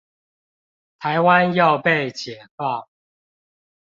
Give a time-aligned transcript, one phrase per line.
[0.97, 2.87] 台灣要被解放